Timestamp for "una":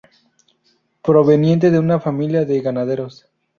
1.77-1.99